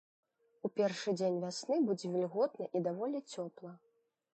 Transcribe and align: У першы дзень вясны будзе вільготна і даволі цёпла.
У 0.69 0.71
першы 0.81 1.13
дзень 1.19 1.37
вясны 1.45 1.75
будзе 1.91 2.13
вільготна 2.17 2.65
і 2.79 2.87
даволі 2.89 3.27
цёпла. 3.31 3.81